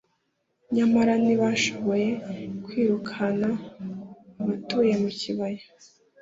nyamara 0.75 1.13
ntibashoboye 1.23 2.09
kwirukana 2.65 3.49
abatuye 4.41 4.93
mu 5.01 5.09
kibaya 5.19 5.65